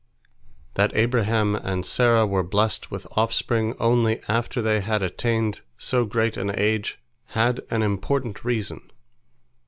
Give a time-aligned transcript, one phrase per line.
[0.73, 6.37] "That Abraham and Sarah were blessed with offspring only after they had attained so great
[6.37, 8.89] an age, had an important reason.